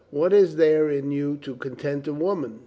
[0.09, 2.59] "What is there in you to content a woman?"